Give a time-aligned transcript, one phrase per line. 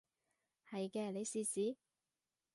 [0.67, 1.77] 係嘅，你試試